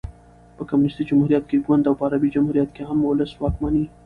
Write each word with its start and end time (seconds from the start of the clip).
په 0.57 0.63
کمونيسټي 0.69 1.03
جمهوریت 1.09 1.43
کښي 1.45 1.57
ګوند 1.65 1.83
او 1.89 1.93
په 1.99 2.03
عربي 2.07 2.29
جمهوریت 2.35 2.69
کښي 2.71 2.83
عام 2.87 2.99
اولس 3.03 3.31
واکمن 3.35 3.73
يي. 3.81 3.87